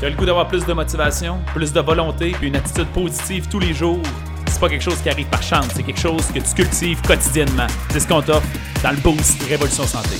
[0.00, 3.48] Tu as le goût d'avoir plus de motivation, plus de volonté, puis une attitude positive
[3.48, 4.02] tous les jours?
[4.48, 7.66] C'est pas quelque chose qui arrive par chance, c'est quelque chose que tu cultives quotidiennement.
[7.90, 8.46] C'est ce qu'on t'offre
[8.82, 10.16] dans le Boost Révolution Santé.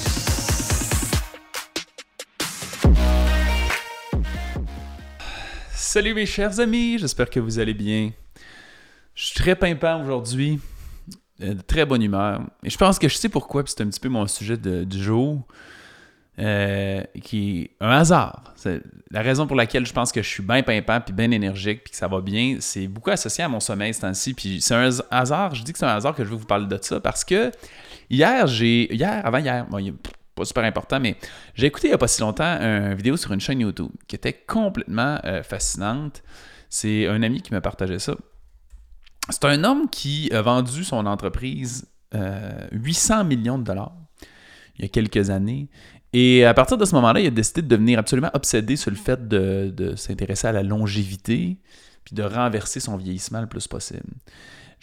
[5.72, 8.10] Salut mes chers amis, j'espère que vous allez bien.
[9.14, 10.58] Je suis très pimpant aujourd'hui,
[11.40, 12.42] euh, de très bonne humeur.
[12.64, 14.84] Et je pense que je sais pourquoi, puis c'est un petit peu mon sujet de-
[14.84, 15.42] du jour.
[16.40, 18.54] Euh, qui est un hasard.
[19.12, 21.92] La raison pour laquelle je pense que je suis bien pimpant puis bien énergique puis
[21.92, 24.34] que ça va bien, c'est beaucoup associé à mon sommeil ce temps-ci.
[24.34, 26.66] Puis c'est un hasard, je dis que c'est un hasard que je veux vous parler
[26.66, 27.52] de ça parce que
[28.10, 28.92] hier, j'ai.
[28.92, 29.78] Hier, avant hier, bon,
[30.34, 31.16] pas super important, mais
[31.54, 34.16] j'ai écouté il n'y a pas si longtemps une vidéo sur une chaîne YouTube qui
[34.16, 36.24] était complètement euh, fascinante.
[36.68, 38.16] C'est un ami qui m'a partagé ça.
[39.30, 43.94] C'est un homme qui a vendu son entreprise euh, 800 millions de dollars
[44.78, 45.68] il y a quelques années.
[46.12, 48.96] Et à partir de ce moment-là, il a décidé de devenir absolument obsédé sur le
[48.96, 51.58] fait de, de s'intéresser à la longévité,
[52.04, 54.12] puis de renverser son vieillissement le plus possible.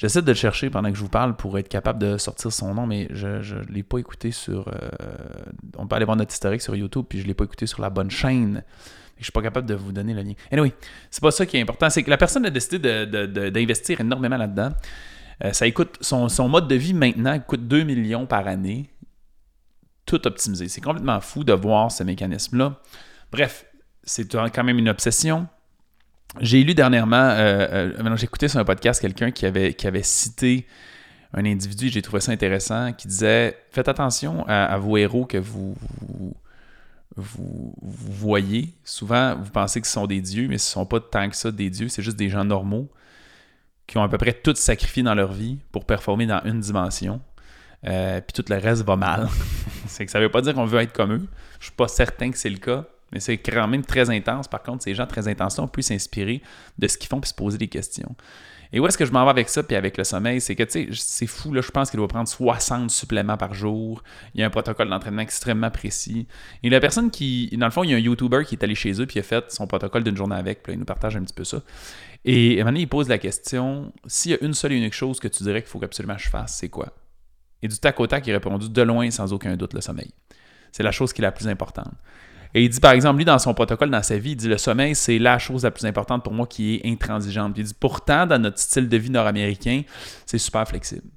[0.02, 2.74] J'essaie de le chercher pendant que je vous parle pour être capable de sortir son
[2.74, 4.68] nom, mais je ne l'ai pas écouté sur...
[4.68, 4.74] euh,
[5.78, 7.82] on peut aller voir notre historique sur YouTube, puis je ne l'ai pas écouté sur
[7.82, 8.64] la bonne chaîne.
[9.20, 10.34] Je suis pas capable de vous donner le lien.
[10.52, 10.74] Anyway,
[11.12, 11.90] c'est pas ça qui est important.
[11.92, 14.72] C'est que la personne a décidé d'investir énormément là-dedans.
[15.44, 18.90] Euh, ça écoute, son, son mode de vie maintenant coûte 2 millions par année
[20.12, 20.68] tout optimisé.
[20.68, 22.76] C'est complètement fou de voir ce mécanisme-là.
[23.32, 23.66] Bref,
[24.04, 25.48] c'est quand même une obsession.
[26.42, 30.68] J'ai lu dernièrement, euh, euh, écouté sur un podcast quelqu'un qui avait, cité
[31.34, 35.76] un individu, j'ai trouvé ça intéressant, qui disait Faites attention à, vos héros que vous
[37.16, 38.74] voyez.
[38.84, 41.38] Souvent, vous pensez que ce sont des dieux, mais ce ne sont pas tant que
[41.38, 42.90] ça des dieux, c'est juste des gens normaux
[43.88, 47.22] qui ont à peu près tout sacrifié dans leur vie pour performer dans une dimension.
[47.88, 49.28] Euh, puis tout le reste va mal.
[49.92, 51.28] c'est que ça veut pas dire qu'on veut être comme eux.
[51.60, 54.48] Je suis pas certain que c'est le cas, mais c'est quand même très intense.
[54.48, 56.42] Par contre, ces gens très intenses on peut s'inspirer
[56.80, 58.16] de ce qu'ils font puis se poser des questions.
[58.74, 60.64] Et où est-ce que je m'en vais avec ça puis avec le sommeil, c'est que
[60.64, 64.02] tu sais, c'est fou là, je pense qu'il doit prendre 60 suppléments par jour.
[64.34, 66.26] Il y a un protocole d'entraînement extrêmement précis.
[66.64, 68.76] Et la personne qui dans le fond, il y a un YouTuber qui est allé
[68.76, 71.24] chez eux puis a fait son protocole d'une journée avec, puis il nous partage un
[71.24, 71.62] petit peu ça.
[72.24, 75.28] Et donné, il pose la question, s'il y a une seule et unique chose que
[75.28, 76.94] tu dirais qu'il faut absolument que je fasse, c'est quoi?
[77.62, 80.12] Et du tac au tac, il a répondu de loin, sans aucun doute, le sommeil.
[80.72, 81.94] C'est la chose qui est la plus importante.
[82.54, 84.58] Et il dit, par exemple, lui, dans son protocole, dans sa vie, il dit le
[84.58, 87.54] sommeil, c'est la chose la plus importante pour moi qui est intransigeante.
[87.58, 89.84] Il dit, pourtant, dans notre style de vie nord-américain,
[90.26, 91.08] c'est super flexible.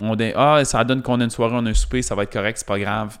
[0.00, 2.22] On dit, ah, ça donne qu'on a une soirée, on a un souper, ça va
[2.22, 3.18] être correct, c'est pas grave.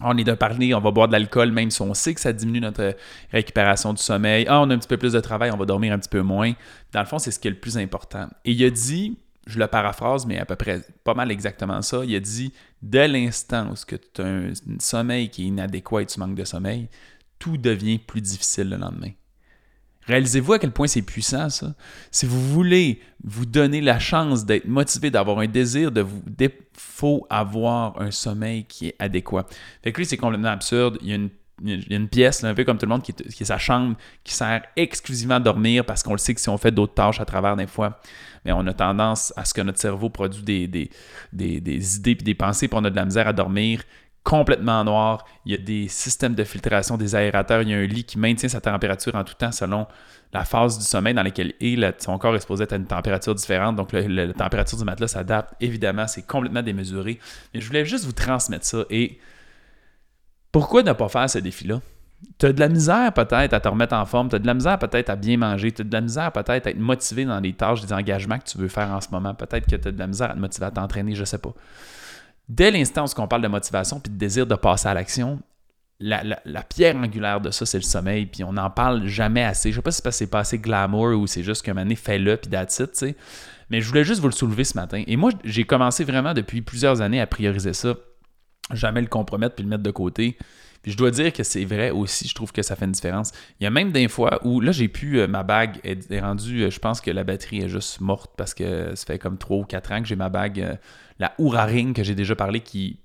[0.00, 2.32] On est de parler, on va boire de l'alcool, même si on sait que ça
[2.32, 2.96] diminue notre
[3.30, 4.46] récupération du sommeil.
[4.48, 6.22] Ah, on a un petit peu plus de travail, on va dormir un petit peu
[6.22, 6.52] moins.
[6.92, 8.28] Dans le fond, c'est ce qui est le plus important.
[8.44, 12.04] Et il a dit, je le paraphrase, mais à peu près pas mal exactement ça.
[12.04, 16.20] Il a dit dès l'instant où tu as un, sommeil qui est inadéquat et tu
[16.20, 16.88] manques de sommeil,
[17.38, 19.10] tout devient plus difficile le lendemain.
[20.06, 21.74] Réalisez-vous à quel point c'est puissant, ça?
[22.10, 26.22] Si vous voulez vous donner la chance d'être motivé, d'avoir un désir de vous.
[26.40, 29.46] Il faut avoir un sommeil qui est adéquat.
[29.82, 30.98] Fait que lui, c'est complètement absurde.
[31.02, 31.30] Il y a une,
[31.64, 33.46] il y a une pièce, un peu comme tout le monde, qui est, qui est
[33.46, 36.72] sa chambre, qui sert exclusivement à dormir parce qu'on le sait que si on fait
[36.72, 38.00] d'autres tâches à travers des fois,
[38.44, 40.90] mais on a tendance à ce que notre cerveau produit des, des,
[41.32, 43.82] des, des idées et des pensées, puis on a de la misère à dormir
[44.24, 45.24] complètement noir.
[45.44, 47.62] Il y a des systèmes de filtration, des aérateurs.
[47.62, 49.86] Il y a un lit qui maintient sa température en tout temps selon
[50.32, 51.76] la phase du sommeil dans laquelle est.
[51.76, 53.76] Là, son corps est supposé être à une température différente.
[53.76, 55.54] Donc, la température du matelas s'adapte.
[55.60, 57.18] Évidemment, c'est complètement démesuré.
[57.52, 58.84] Mais je voulais juste vous transmettre ça.
[58.90, 59.18] Et
[60.52, 61.80] pourquoi ne pas faire ce défi-là?
[62.38, 64.54] Tu as de la misère peut-être à te remettre en forme, tu as de la
[64.54, 67.40] misère peut-être à bien manger, tu as de la misère peut-être à être motivé dans
[67.40, 69.34] les tâches, des engagements que tu veux faire en ce moment.
[69.34, 71.52] Peut-être que tu as de la misère à te motiver à t'entraîner, je sais pas.
[72.48, 75.40] Dès l'instant où on parle de motivation puis de désir de passer à l'action,
[75.98, 79.70] la, pierre angulaire de ça, c'est le sommeil, puis on n'en parle jamais assez.
[79.70, 82.36] Je sais pas si c'est que pas assez glamour ou c'est juste moment donné, fais-le,
[82.36, 83.16] puis that's tu sais.
[83.70, 85.02] Mais je voulais juste vous le soulever ce matin.
[85.06, 87.94] Et moi, j'ai commencé vraiment depuis plusieurs années à prioriser ça.
[88.72, 90.36] Jamais le compromettre puis le mettre de côté.
[90.82, 93.30] Puis je dois dire que c'est vrai aussi, je trouve que ça fait une différence.
[93.60, 96.64] Il y a même des fois où, là, j'ai pu, euh, ma bague est, rendue,
[96.64, 99.58] euh, je pense que la batterie est juste morte parce que ça fait comme 3
[99.58, 100.74] ou 4 ans que j'ai ma bague, euh,
[101.20, 102.98] la Oura Ring que j'ai déjà parlé, qui,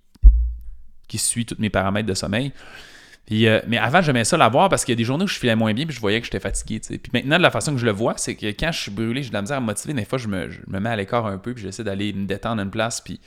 [1.08, 2.52] qui suit tous mes paramètres de sommeil.
[3.28, 5.58] Puis, mais avant, j'aimais ça l'avoir parce qu'il y a des journées où je filais
[5.58, 6.80] moins bien puis je voyais que j'étais fatigué.
[6.80, 9.22] Puis maintenant, de la façon que je le vois, c'est que quand je suis brûlé,
[9.22, 9.94] j'ai de la misère à motiver.
[9.94, 12.26] Des fois, je me, je me mets à l'écart un peu puis j'essaie d'aller me
[12.26, 13.02] détendre à une place.
[13.02, 13.20] Puis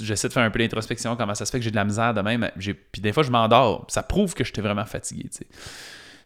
[0.00, 2.14] j'essaie de faire un peu d'introspection, comment ça se fait que j'ai de la misère
[2.14, 2.50] de même.
[2.56, 3.86] Puis des fois, je m'endors.
[3.88, 5.24] Ça prouve que j'étais vraiment fatigué.
[5.24, 5.46] tu sais.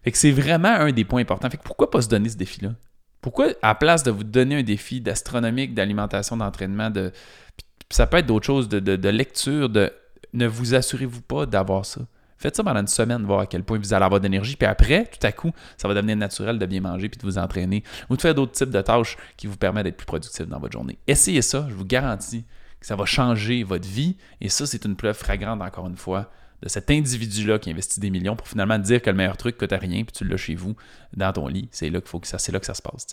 [0.03, 1.49] Fait que c'est vraiment un des points importants.
[1.49, 2.71] Fait que pourquoi pas se donner ce défi-là?
[3.23, 7.11] Pourquoi, à la place de vous donner un défi d'astronomique, d'alimentation, d'entraînement, de...
[7.91, 9.91] ça peut être d'autres choses, de, de- de lecture, de
[10.35, 12.03] ne vous assurez-vous pas d'avoir ça?
[12.37, 14.57] Faites ça pendant une semaine, voir à quel point vous allez avoir d'énergie.
[14.57, 17.39] Puis après, tout à coup, ça va devenir naturel de bien manger puis de vous
[17.39, 20.59] entraîner ou de faire d'autres types de tâches qui vous permettent d'être plus productif dans
[20.59, 20.99] votre journée.
[21.07, 22.45] Essayez ça, je vous garantis
[22.85, 24.17] ça va changer votre vie.
[24.41, 26.31] Et ça, c'est une preuve fragrante, encore une fois,
[26.63, 29.73] de cet individu-là qui investit des millions pour finalement dire que le meilleur truc coûte
[29.73, 30.77] à rien puis tu l'as chez vous,
[31.17, 31.69] dans ton lit.
[31.73, 33.07] C'est là, que ça, c'est là que ça se passe.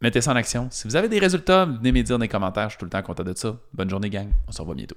[0.00, 0.68] Mettez ça en action.
[0.70, 2.70] Si vous avez des résultats, venez me dire dans les commentaires.
[2.70, 3.56] Je suis tout le temps content de ça.
[3.72, 4.28] Bonne journée, gang.
[4.48, 4.96] On se revoit bientôt.